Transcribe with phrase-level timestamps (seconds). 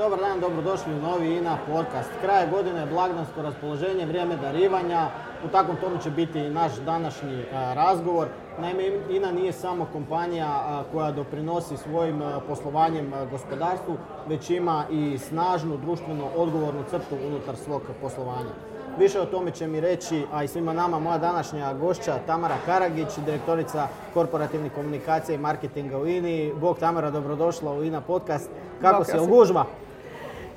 [0.00, 2.10] Dobar dan, dobrodošli u novi INA podcast.
[2.20, 5.06] Kraje godine, blagdansko raspoloženje, vrijeme darivanja.
[5.44, 8.28] U takvom tonu će biti i naš današnji razgovor.
[8.58, 13.96] Naime, INA nije samo kompanija koja doprinosi svojim poslovanjem gospodarstvu,
[14.28, 18.54] već ima i snažnu društveno odgovornu crtu unutar svog poslovanja.
[18.98, 23.18] Više o tome će mi reći, a i svima nama, moja današnja gošća Tamara Karagić,
[23.24, 26.52] direktorica korporativnih komunikacija i marketinga u INI.
[26.60, 28.50] Bog Tamara, dobrodošla u INA podcast.
[28.80, 29.64] Kako se gužva?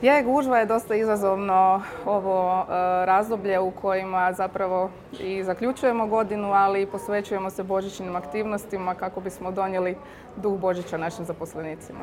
[0.01, 2.65] Je, gužva je dosta izazovno ovo e,
[3.05, 4.89] razdoblje u kojima zapravo
[5.19, 9.95] i zaključujemo godinu, ali i posvećujemo se božićnim aktivnostima kako bismo donijeli
[10.35, 11.99] duh Božića našim zaposlenicima.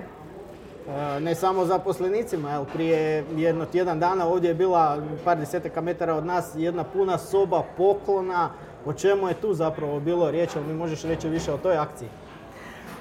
[0.89, 6.15] E, ne samo zaposlenicima, jel, prije jedno tjedan dana ovdje je bila par desetaka metara
[6.15, 8.51] od nas jedna puna soba poklona.
[8.87, 12.09] O čemu je tu zapravo bilo riječ, ali mi možeš reći više o toj akciji?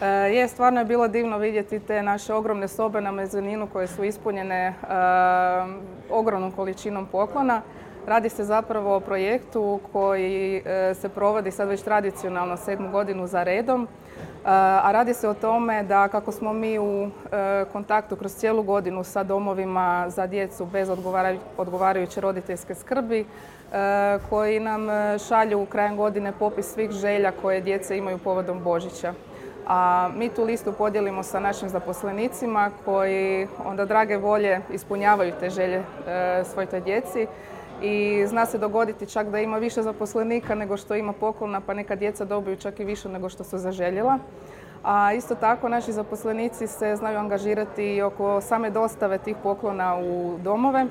[0.02, 4.04] E, je, stvarno je bilo divno vidjeti te naše ogromne sobe na mezaninu koje su
[4.04, 4.74] ispunjene e,
[6.10, 7.62] ogromnom količinom poklona.
[8.08, 10.64] Radi se zapravo o projektu koji
[11.02, 13.88] se provodi sad već tradicionalno sedmu godinu za redom
[14.46, 17.10] a radi se o tome da kako smo mi u
[17.72, 20.90] kontaktu kroz cijelu godinu sa domovima za djecu bez
[21.58, 23.26] odgovarajuće roditeljske skrbi,
[24.30, 24.88] koji nam
[25.28, 29.14] šalju krajem godine popis svih želja koje djece imaju povodom Božića.
[29.72, 35.84] A mi tu listu podijelimo sa našim zaposlenicima koji onda drage volje ispunjavaju te želje
[36.44, 37.28] svoj toj djeci
[37.82, 41.96] i zna se dogoditi čak da ima više zaposlenika nego što ima poklona, pa neka
[41.96, 44.20] djeca dobiju čak i više nego što su zaželjela.
[44.84, 50.86] A isto tako naši zaposlenici se znaju angažirati oko same dostave tih poklona u domove.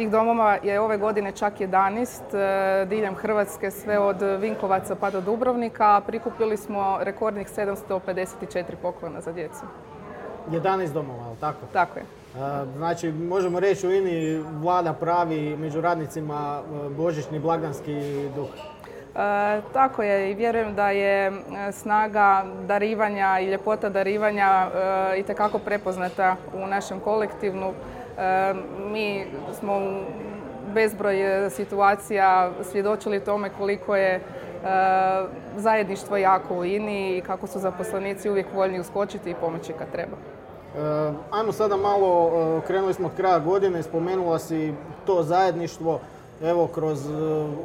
[0.00, 5.20] Tih domova je ove godine čak 11 e, diljem Hrvatske, sve od Vinkovaca pa do
[5.20, 9.60] Dubrovnika, a prikupili smo rekordnih 754 poklona za djecu.
[10.50, 11.66] 11 domova, je li tako?
[11.72, 12.04] Tako je.
[12.76, 18.48] Znači, možemo reći u INI vlada pravi među radnicima e, božićni blagdanski duh.
[19.14, 21.32] E, tako je i vjerujem da je e,
[21.72, 24.70] snaga darivanja i ljepota darivanja
[25.14, 25.24] e, i
[25.64, 27.72] prepoznata u našem kolektivnu.
[28.92, 29.26] Mi
[29.58, 30.02] smo u
[30.74, 31.16] bezbroj
[31.50, 34.20] situacija svjedočili tome koliko je
[35.56, 40.16] zajedništvo jako u INI i kako su zaposlenici uvijek voljni uskočiti i pomoći kad treba.
[41.30, 42.30] Ajmo sada malo,
[42.66, 44.74] krenuli smo od kraja godine, spomenula si
[45.06, 46.00] to zajedništvo.
[46.42, 47.12] Evo, kroz eh,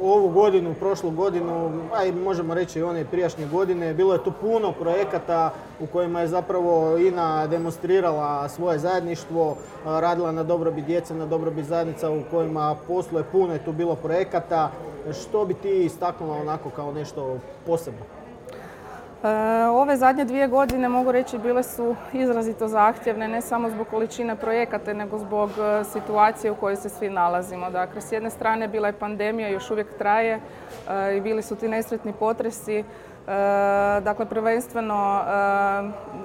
[0.02, 4.32] ovu godinu, prošlu godinu, a i možemo reći i one prijašnje godine, bilo je tu
[4.40, 5.50] puno projekata
[5.80, 12.10] u kojima je zapravo INA demonstrirala svoje zajedništvo, radila na dobrobit djece, na dobrobit zajednica
[12.10, 14.70] u kojima posluje puno je tu bilo projekata.
[15.20, 18.25] Što bi ti istaknula onako kao nešto posebno?
[19.24, 19.28] E,
[19.68, 24.92] ove zadnje dvije godine mogu reći bile su izrazito zahtjevne ne samo zbog količine projekata
[24.92, 27.70] nego zbog e, situacije u kojoj se svi nalazimo.
[27.70, 30.40] Dakle, s jedne strane bila je pandemija, još uvijek traje
[30.90, 32.84] e, i bili su ti nesretni potresi.
[34.02, 35.22] Dakle, prvenstveno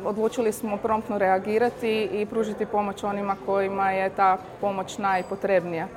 [0.06, 5.88] odlučili smo promptno reagirati i pružiti pomoć onima kojima je ta pomoć najpotrebnija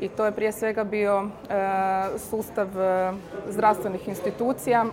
[0.00, 1.28] i to je prije svega bio e,
[2.18, 3.12] sustav e,
[3.48, 4.84] zdravstvenih institucija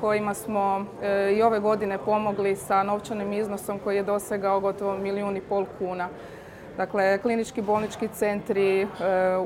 [0.00, 5.36] kojima smo e, i ove godine pomogli sa novčanim iznosom koji je dosegao gotovo milijun
[5.36, 6.08] i pol kuna.
[6.76, 8.86] Dakle, klinički bolnički centri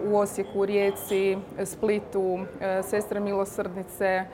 [0.04, 2.38] u Osijeku, Rijeci, Splitu,
[2.82, 4.24] Sestre Milosrdnice,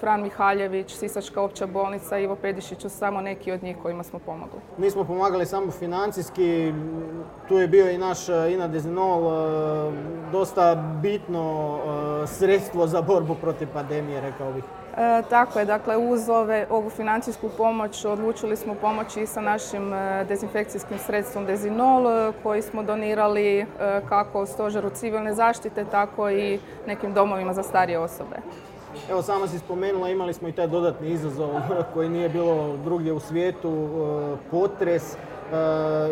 [0.00, 4.60] Fran Mihaljević, Sisačka opća bolnica, Ivo Pedišić su samo neki od njih kojima smo pomogli.
[4.78, 6.72] Mi smo pomagali samo financijski,
[7.48, 9.94] tu je bio i naš uh, Ina Dezinol, uh,
[10.32, 11.78] dosta bitno
[12.26, 14.64] sredstvo za borbu protiv pandemije, rekao bih.
[15.30, 19.92] tako je, dakle uz ove, ovu financijsku pomoć odlučili smo pomoći i sa našim
[20.28, 23.66] dezinfekcijskim sredstvom Dezinol koji smo donirali
[24.08, 28.36] kako stožeru civilne zaštite, tako i nekim domovima za starije osobe.
[29.10, 31.50] Evo sama si spomenula, imali smo i taj dodatni izazov
[31.94, 35.14] koji nije bilo drugdje u svijetu, e, potres.
[35.14, 35.18] E,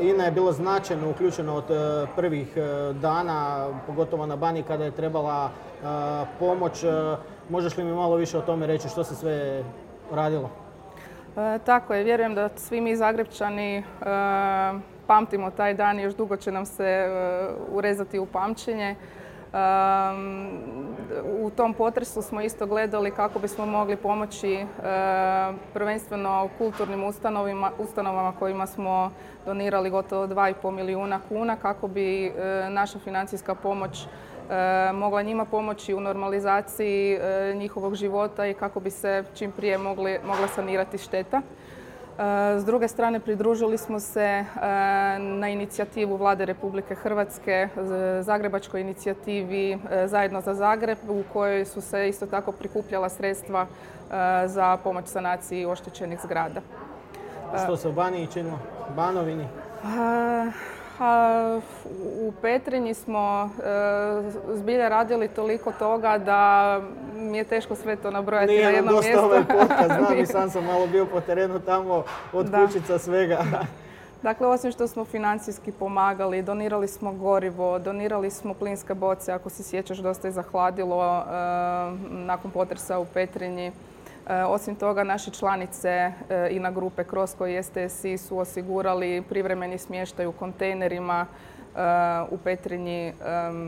[0.03, 2.49] INA je bila značajno uključena od e, prvih
[2.93, 5.51] dana, pogotovo na Bani kada je trebala
[6.39, 6.85] pomoć.
[7.49, 9.65] Možeš li mi malo više o tome reći što se sve
[10.13, 10.51] radilo?
[11.65, 13.85] Tako je, vjerujem da svi mi Zagrebčani
[15.07, 17.09] pamtimo taj dan i još dugo će nam se
[17.73, 18.97] urezati u pamćenje
[21.41, 24.67] u tom potresu smo isto gledali kako bismo mogli pomoći
[25.73, 27.05] prvenstveno kulturnim
[27.79, 29.11] ustanovama kojima smo
[29.47, 32.33] donirali gotovo 2,5 milijuna kuna kako bi
[32.71, 34.07] naša financijska pomoć
[34.95, 37.19] mogla njima pomoći u normalizaciji
[37.55, 41.43] njihovog života i kako bi se čim prije mogla sanirati šteta.
[42.59, 44.45] S druge strane, pridružili smo se e,
[45.19, 47.69] na inicijativu Vlade Republike Hrvatske,
[48.21, 54.49] Zagrebačkoj inicijativi e, Zajedno za Zagreb, u kojoj su se isto tako prikupljala sredstva e,
[54.49, 56.61] za pomoć sanaciji oštećenih zgrada.
[57.65, 58.59] Što se u Baniji činilo?
[58.97, 59.49] Banovini?
[62.21, 63.51] u Petrinji smo
[64.55, 66.81] zbilja radili toliko toga da
[67.37, 69.25] mi je teško sve to nabrojati Nije na jednom dosta mjestu.
[69.25, 73.45] ovaj podcast, znam i sam sam malo bio po terenu tamo od kućica svega.
[74.23, 79.63] Dakle, osim što smo financijski pomagali, donirali smo gorivo, donirali smo plinske boce, ako se
[79.63, 81.25] sjećaš, dosta je zahladilo eh,
[82.11, 83.67] nakon potresa u Petrinji.
[83.67, 86.13] Eh, osim toga, naše članice eh,
[86.51, 91.27] i na grupe kroz koji STSI su osigurali privremeni smještaj u kontejnerima
[92.31, 93.13] u Petrinji.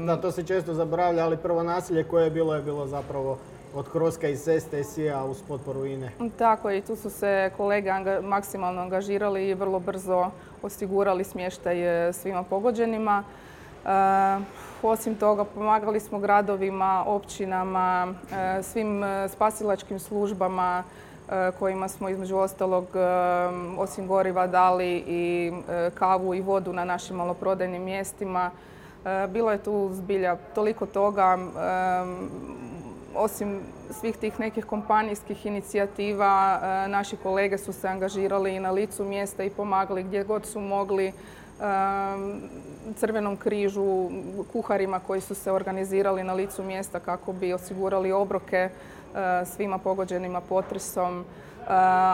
[0.07, 3.39] Da, to se često zaboravlja, ali prvo nasilje koje je bilo je bilo zapravo
[3.75, 6.11] od Kroska iz STSI-a uz potporu INE.
[6.39, 7.91] Tako i tu su se kolege
[8.23, 10.31] maksimalno angažirali i vrlo brzo
[10.63, 13.25] osigurali smještaj e, svima pogođenima.
[13.85, 13.89] E,
[14.83, 20.85] osim toga, pomagali smo gradovima, općinama, e, svim spasilačkim službama
[21.59, 22.87] kojima smo između ostalog
[23.79, 25.53] osim goriva dali i
[25.95, 28.51] kavu i vodu na našim maloprodajnim mjestima.
[29.29, 31.39] Bilo je tu zbilja toliko toga
[33.19, 33.61] osim
[33.91, 39.45] svih tih nekih kompanijskih inicijativa, e, naši kolege su se angažirali i na licu mjesta
[39.45, 41.13] i pomagali gdje god su mogli e,
[42.97, 44.09] Crvenom križu,
[44.53, 48.71] kuharima koji su se organizirali na licu mjesta kako bi osigurali obroke e,
[49.45, 51.25] svima pogođenima potresom.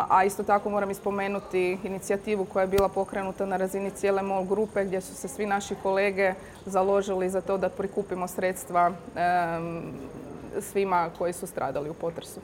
[0.08, 4.84] A isto tako moram ispomenuti inicijativu koja je bila pokrenuta na razini cijele MOL grupe
[4.84, 6.34] gdje su se svi naši kolege
[6.66, 8.92] založili za to da prikupimo sredstva
[10.60, 12.40] svima koji su stradali u potresu.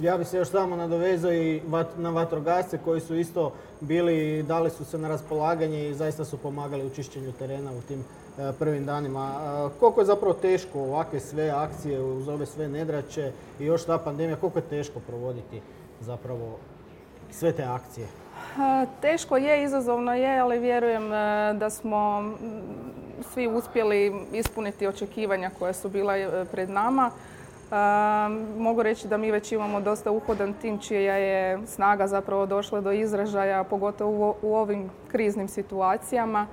[0.00, 1.62] Ja bih se još samo nadovezao i
[1.96, 6.86] na vatrogasce koji su isto bili, dali su se na raspolaganje i zaista su pomagali
[6.86, 8.04] u čišćenju terena u tim
[8.38, 9.32] e, prvim danima.
[9.34, 13.98] E, koliko je zapravo teško ovakve sve akcije uz ove sve nedraće i još ta
[13.98, 15.60] pandemija, koliko je teško provoditi
[16.00, 16.58] zapravo
[17.30, 18.06] sve te akcije?
[18.06, 21.10] E, teško je, izazovno je, ali vjerujem
[21.58, 22.32] da smo
[23.34, 27.10] svi uspjeli ispuniti očekivanja koja su bila pred nama.
[28.58, 32.92] Mogu reći da mi već imamo dosta uhodan tim čija je snaga zapravo došla do
[32.92, 36.46] izražaja, pogotovo u ovim kriznim situacijama.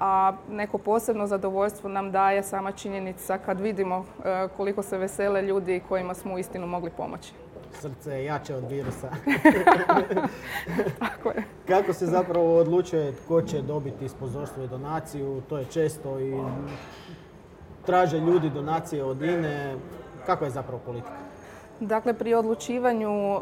[0.00, 4.04] A neko posebno zadovoljstvo nam daje sama činjenica kad vidimo
[4.56, 7.32] koliko se vesele ljudi kojima smo uistinu mogli pomoći.
[7.72, 9.10] Srce je jače od virusa.
[10.98, 11.42] Tako je.
[11.66, 15.42] Kako se zapravo odlučuje tko će dobiti sponzorstvo i donaciju?
[15.48, 16.34] To je često i
[17.86, 19.76] traže ljudi donacije od INE.
[20.26, 21.32] Kako je zapravo politika?
[21.80, 23.40] Dakle, pri odlučivanju e,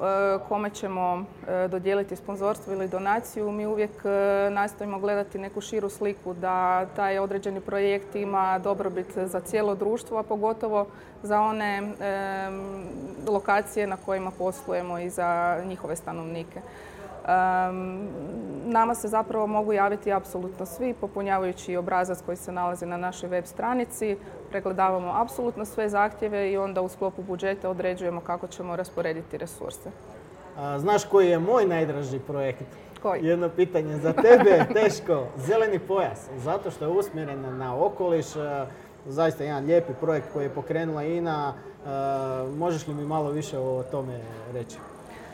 [0.49, 6.35] kome ćemo e, dodijeliti sponzorstvo ili donaciju, mi uvijek e, nastojimo gledati neku širu sliku
[6.35, 10.87] da taj određeni projekt ima dobrobit za cijelo društvo, a pogotovo
[11.23, 11.83] za one
[13.29, 16.61] lokacije na kojima poslujemo i za njihove stanovnike.
[18.65, 23.45] Nama se zapravo mogu javiti apsolutno svi, popunjavajući obrazac koji se nalazi na našoj web
[23.45, 24.17] stranici.
[24.51, 29.91] Pregledavamo apsolutno sve zahtjeve i onda u sklopu budžeta određujemo kako ćemo rasporediti resurse.
[30.79, 32.67] znaš koji je moj najdraži projekt?
[33.03, 33.27] Koji?
[33.27, 35.27] Jedno pitanje za tebe, teško.
[35.37, 38.27] Zeleni pojas, zato što je usmjeren na okoliš.
[39.07, 41.55] Zaista jedan lijepi projekt koji je pokrenula INA.
[42.57, 44.21] Možeš li mi malo više o tome
[44.53, 44.77] reći?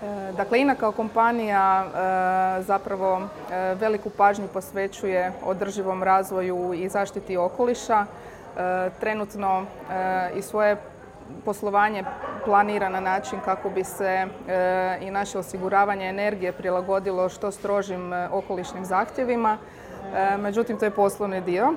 [0.03, 7.37] E, dakle, INA kao kompanija e, zapravo e, veliku pažnju posvećuje održivom razvoju i zaštiti
[7.37, 8.07] okoliša.
[9.00, 9.65] Trenutno
[10.37, 10.76] i svoje
[11.45, 12.05] poslovanje
[12.45, 14.26] planira na način kako bi se
[15.00, 19.59] i naše osiguravanje energije prilagodilo što strožim okolišnim zahtjevima.
[20.38, 21.73] Međutim, to je poslovni dio.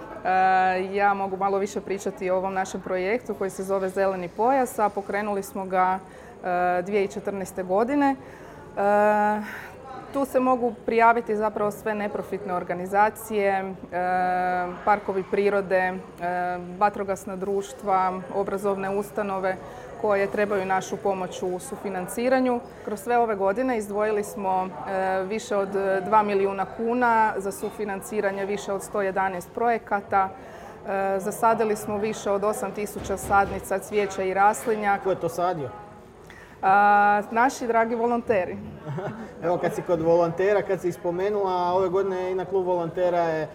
[0.91, 4.89] Ja mogu malo više pričati o ovom našem projektu koji se zove Zeleni pojas, a
[4.89, 5.99] pokrenuli smo ga
[6.43, 7.63] 2014.
[7.63, 8.15] godine.
[8.77, 9.41] E,
[10.13, 13.73] tu se mogu prijaviti zapravo sve neprofitne organizacije, e,
[14.85, 15.97] parkovi prirode, e,
[16.77, 19.55] vatrogasna društva, obrazovne ustanove
[20.01, 22.59] koje trebaju našu pomoć u sufinanciranju.
[22.85, 24.69] Kroz sve ove godine izdvojili smo
[25.27, 30.29] više od 2 milijuna kuna za sufinanciranje više od 111 projekata.
[31.17, 34.99] Zasadili smo više od 8000 sadnica cvijeća i raslinja.
[35.03, 35.69] Ko je to sadio?
[37.31, 38.57] Naši dragi volonteri.
[39.43, 43.43] Evo kad si kod volontera, kad si spomenula, ove godine i na klub volontera je
[43.43, 43.47] e,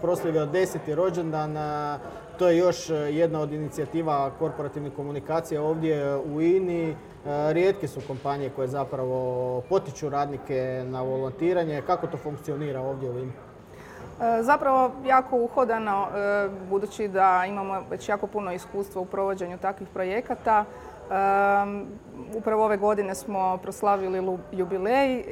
[0.00, 1.56] proslavio deseti rođendan.
[1.56, 1.98] E,
[2.38, 6.96] To je još jedna od inicijativa korporativne komunikacije ovdje u INI.
[7.26, 11.82] Rijetke su kompanije koje zapravo potiču radnike na volontiranje.
[11.86, 13.32] Kako to funkcionira ovdje u INI?
[14.20, 19.88] E, zapravo jako uhodano, e, budući da imamo već jako puno iskustva u provođenju takvih
[19.88, 20.64] projekata.
[21.10, 21.14] E,
[22.36, 25.24] upravo ove godine smo proslavili jubilej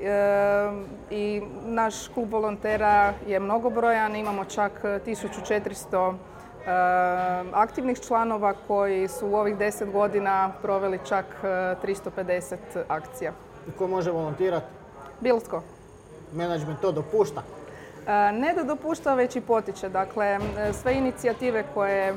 [1.11, 4.17] i naš klub volontera je mnogobrojan.
[4.17, 6.15] Imamo čak 1400
[7.53, 12.57] aktivnih članova koji su u ovih 10 godina proveli čak 350
[12.89, 13.33] akcija.
[13.79, 14.67] Ko može volontirati?
[15.21, 15.63] Bilo tko.
[16.33, 17.43] Menadžment to dopušta?
[18.07, 19.89] E, ne da dopušta, već i potiče.
[19.89, 20.39] Dakle,
[20.83, 22.15] sve inicijative koje e,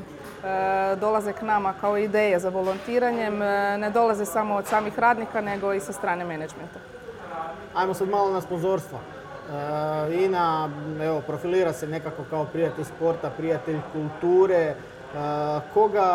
[1.00, 5.72] dolaze k nama kao ideje za volontiranjem e, ne dolaze samo od samih radnika, nego
[5.72, 6.78] i sa strane menadžmenta.
[7.74, 8.98] Ajmo sad malo na sponzorstva.
[10.24, 10.70] INA
[11.02, 14.74] evo, profilira se nekako kao prijatelj sporta, prijatelj kulture.
[15.74, 16.10] Koga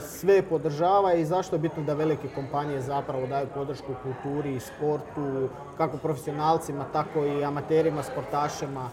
[0.00, 5.48] sve podržava i zašto je bitno da velike kompanije zapravo daju podršku kulturi i sportu,
[5.76, 8.88] kako profesionalcima, tako i amaterima, sportašima?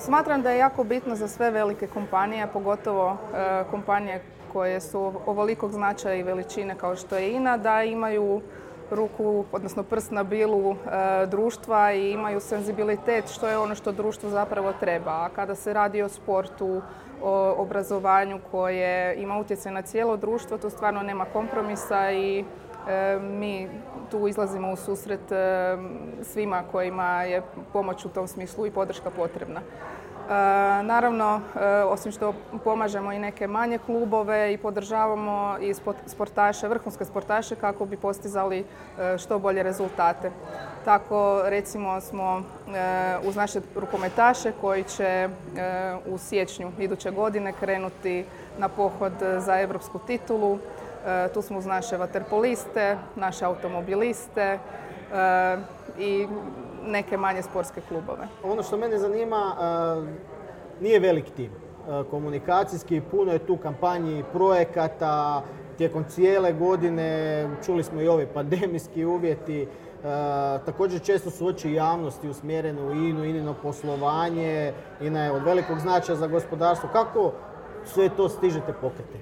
[0.00, 5.72] Smatram da je jako bitno za sve velike kompanije, pogotovo e, kompanije koje su ovolikog
[5.72, 8.40] značaja i veličine kao što je INA, da imaju
[8.90, 10.76] ruku, odnosno prst na bilu e,
[11.26, 15.10] društva i imaju senzibilitet što je ono što društvo zapravo treba.
[15.10, 16.82] A kada se radi o sportu,
[17.22, 22.44] o obrazovanju koje ima utjecaj na cijelo društvo, tu stvarno nema kompromisa i
[22.88, 23.68] e, mi
[24.10, 25.76] tu izlazimo u susret e,
[26.22, 29.60] svima kojima je pomoć u tom smislu i podrška potrebna.
[29.60, 30.32] E,
[30.82, 31.40] naravno,
[31.86, 35.74] osim što pomažemo i neke manje klubove i podržavamo i
[36.06, 38.64] sportaše, vrhunske sportaše kako bi postizali
[39.18, 40.30] što bolje rezultate.
[40.84, 45.28] Tako recimo smo e, uz naše rukometaše koji će e,
[46.06, 48.24] u siječnju iduće godine krenuti
[48.58, 50.58] na pohod za europsku titulu.
[51.06, 54.58] E, tu smo uz naše vaterpoliste, naše automobiliste
[55.98, 56.26] i
[56.86, 58.28] neke manje sportske klubove.
[58.44, 59.56] Ono što mene zanima,
[60.80, 61.50] nije velik tim.
[62.10, 65.42] Komunikacijski, puno je tu kampanji, projekata,
[65.78, 69.68] tijekom cijele godine, čuli smo i ove pandemijski uvjeti,
[70.66, 76.16] također često su oči javnosti usmjerene u INU, ININO poslovanje, INA je od velikog značaja
[76.16, 76.88] za gospodarstvo.
[76.92, 77.32] Kako
[77.84, 79.18] sve to stižete pokriti?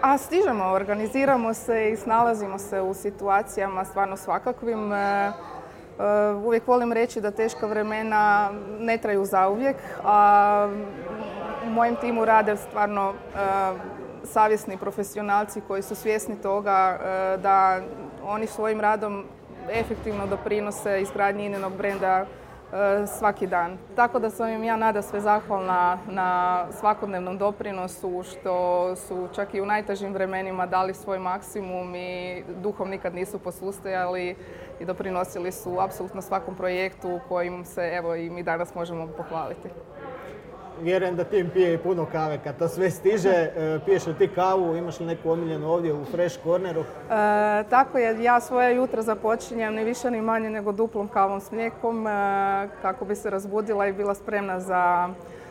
[0.00, 4.92] a stižemo, organiziramo se i snalazimo se u situacijama stvarno svakakvim.
[6.44, 10.68] uvijek volim reći da teška vremena ne traju zauvijek, a
[11.66, 13.12] u mojem timu rade stvarno
[14.24, 16.98] savjesni profesionalci koji su svjesni toga
[17.42, 17.80] da
[18.26, 19.24] oni svojim radom
[19.70, 22.26] efektivno doprinose izgradnji Ininog brenda e,
[23.06, 23.78] svaki dan.
[23.96, 29.60] Tako da sam im ja nada sve zahvalna na svakodnevnom doprinosu što su čak i
[29.60, 34.36] u najtežim vremenima dali svoj maksimum i duhom nikad nisu posustajali
[34.80, 39.68] i doprinosili su apsolutno svakom projektu kojim se evo i mi danas možemo pohvaliti.
[40.82, 43.34] Vjerujem da tim pije i puno kave kad to sve stiže.
[43.56, 46.80] E, piješ li ti kavu, imaš li neku omiljenu ovdje u Fresh Corneru?
[46.80, 46.84] E,
[47.70, 52.06] tako je, ja svoje jutro započinjem ni više ni manje nego duplom kavom s mlijekom
[52.06, 52.10] e,
[52.82, 55.08] kako bi se razbudila i bila spremna za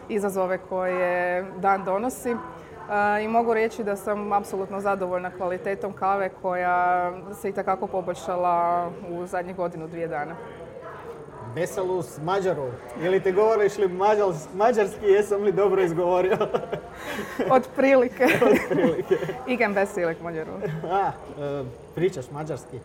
[0.09, 2.35] izazove koje dan donosi.
[3.23, 7.11] I mogu reći da sam apsolutno zadovoljna kvalitetom kave koja
[7.41, 10.35] se i takako poboljšala u zadnjih godinu, dvije dana.
[11.55, 12.69] Besalus Mađarov.
[13.01, 13.87] Ili te govoriš li
[14.55, 16.37] mađarski, jesam li dobro izgovorio?
[17.55, 18.23] Od prilike.
[18.51, 19.17] Od prilike.
[19.47, 20.55] Igen besilek Mađarov.
[20.91, 21.63] A, e,
[21.95, 22.79] pričaš mađarski.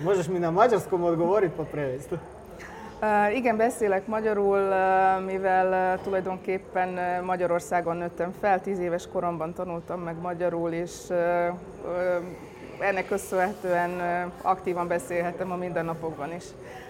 [0.00, 2.14] Možeš mi na mađarskom odgovoriti po prevesti?
[3.02, 6.88] Uh, igen, beszélek magyarul, uh, mivel tulajdonképpen
[7.24, 11.16] Magyarországon nőttem fel, tíz éves koromban tanultam meg magyarul, és uh,
[11.84, 12.22] uh,
[12.82, 16.44] ennek köszönhetően uh, aktívan beszélhetem a mindennapokban is.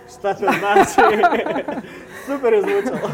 [0.08, 1.22] Šta to znači?
[2.26, 3.08] Super je zvučalo.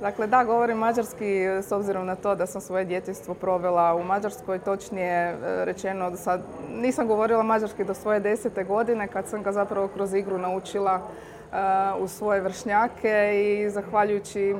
[0.00, 4.58] dakle, da, govorim mađarski s obzirom na to da sam svoje djetinstvo provela u Mađarskoj.
[4.58, 6.40] Točnije e, rečeno, da sad
[6.70, 11.56] nisam govorila mađarski do svoje desete godine kad sam ga zapravo kroz igru naučila e,
[11.98, 14.54] u svoje vršnjake i zahvaljujući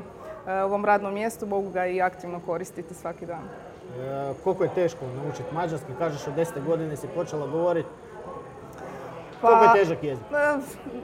[0.47, 3.72] e, ovom radnom mjestu mogu ga i aktivno koristiti svaki dan.
[4.45, 5.93] Koliko je teško naučiti mađarski?
[5.99, 7.89] Kažeš od desete godine si počela govoriti.
[9.41, 10.25] Pa, Koliko je težak jezik?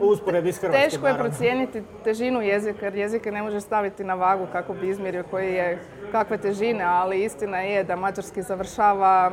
[0.00, 4.46] Usporedbi s hrvatskim, Teško je procijeniti težinu jezika, jer jezike ne može staviti na vagu
[4.52, 5.78] kako bi izmjerio koji je
[6.12, 9.32] kakve težine, ali istina je da mađarski završava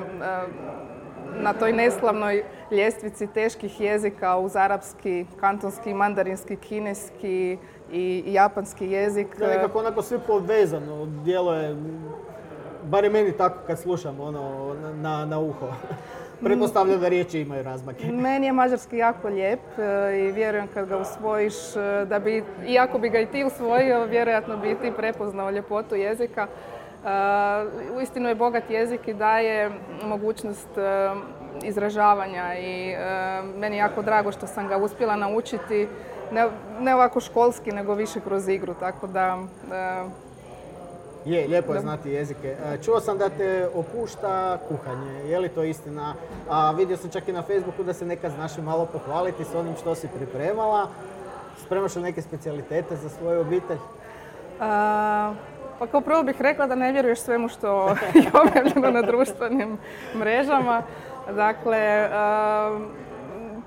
[1.41, 7.57] na toj neslavnoj ljestvici teških jezika uz arapski, kantonski, mandarinski, kineski
[7.91, 9.39] i japanski jezik.
[9.39, 11.75] Da, nekako onako sve povezano, djeluje,
[12.85, 15.67] bar meni tako kad slušam ono, na, na uho.
[16.43, 18.11] Pretpostavljam da riječi imaju razmake.
[18.27, 22.99] Meni je mađarski jako lijep e, i vjerujem kad ga usvojiš e, da bi, iako
[22.99, 26.47] bi ga i ti usvojio, vjerojatno bi ti prepoznao ljepotu jezika.
[27.05, 29.71] Uh, uistinu je bogat jezik i daje
[30.05, 30.67] mogućnost
[31.63, 32.95] izražavanja i
[33.57, 35.87] meni je jako drago što sam ga uspjela naučiti
[36.79, 39.37] ne ovako školski nego više kroz igru, tako da
[41.25, 42.55] je, lijepo je znati jezike.
[42.85, 46.15] Čuo sam da te opušta kuhanje, je li to istina?
[46.49, 49.75] A vidio sam čak i na Facebooku da se nekad znaš malo pohvaliti s onim
[49.75, 50.87] što si pripremala.
[51.65, 53.77] Spremaš li neke specijalitete za svoju obitelj?
[55.79, 59.77] Pa kao prvo bih rekla da ne vjeruješ svemu što je objavljeno na društvenim
[60.15, 60.83] mrežama.
[61.35, 62.09] Dakle,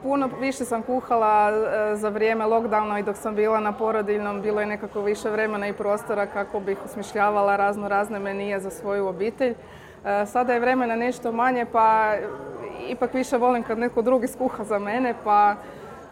[0.08, 4.60] puno više sam kuhala e, za vrijeme lockdowna i dok sam bila na porodiljnom bilo
[4.60, 9.54] je nekako više vremena i prostora kako bih osmišljavala razno razne menije za svoju obitelj.
[10.04, 12.14] E, sada je vremena nešto manje pa
[12.88, 15.54] ipak više volim kad netko drugi skuha za mene pa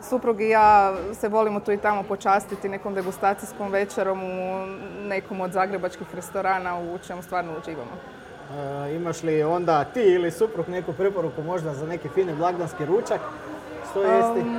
[0.01, 4.67] Suprug i ja se volimo tu i tamo počastiti nekom degustacijskom večerom u
[5.09, 7.97] nekom od zagrebačkih restorana u čemu stvarno uživamo.
[8.87, 13.21] E, imaš li onda ti ili suprug neku preporuku možda za neki fini blagdanski ručak?
[13.97, 14.51] Što jesti?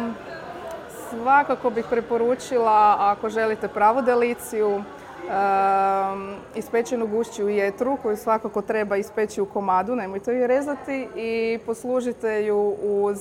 [1.09, 4.83] svakako bih preporučila ako želite pravu deliciju,
[5.17, 12.45] Um, ispečenu gušću jetru koju svakako treba ispeći u komadu, nemojte ju rezati i poslužite
[12.45, 13.19] ju uz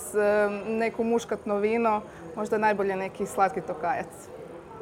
[0.68, 2.00] neko muškatno vino,
[2.36, 4.06] možda najbolje neki slatki tokajac.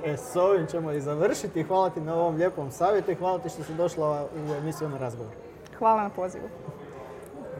[0.04, 1.62] E, s ovim ćemo i završiti.
[1.62, 4.98] Hvala ti na ovom lijepom savjetu i hvala ti što si došla u emisiju na
[4.98, 5.32] razgovor.
[5.78, 6.48] Hvala na pozivu.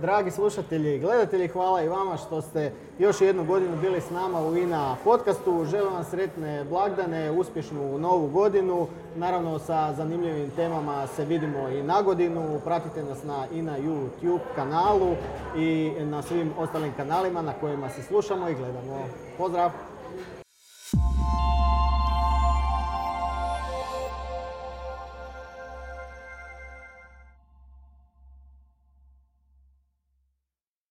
[0.01, 4.47] Dragi slušatelji i gledatelji, hvala i vama što ste još jednu godinu bili s nama
[4.47, 5.65] u INA podcastu.
[5.65, 8.87] Želim vam sretne blagdane, uspješnu novu godinu.
[9.17, 12.61] Naravno sa zanimljivim temama se vidimo i na godinu.
[12.65, 15.15] Pratite nas na INA YouTube kanalu
[15.57, 19.09] i na svim ostalim kanalima na kojima se slušamo i gledamo.
[19.39, 19.71] Pozdrav!